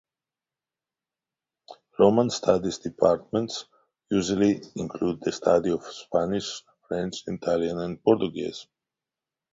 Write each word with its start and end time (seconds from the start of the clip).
Romance 1.99 2.37
studies 2.37 2.79
departments 2.79 3.65
usually 4.09 4.59
include 4.75 5.21
the 5.21 5.31
study 5.31 5.69
of 5.69 5.85
Spanish, 5.85 6.63
French, 6.87 7.17
Italian, 7.27 7.77
and 7.81 8.03
Portuguese. 8.03 8.65